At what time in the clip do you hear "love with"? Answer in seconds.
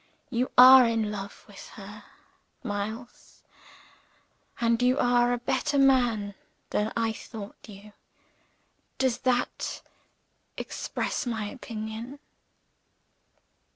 1.11-1.67